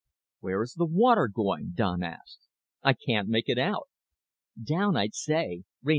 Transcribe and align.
"Where 0.39 0.63
is 0.63 0.73
the 0.73 0.87
water 0.87 1.27
going?" 1.27 1.73
Don 1.75 2.01
asked. 2.01 2.47
"I 2.81 2.93
can't 2.93 3.27
make 3.29 3.47
it 3.47 3.59
out." 3.59 3.87
"Down, 4.59 4.97
I'd 4.97 5.13
say. 5.13 5.61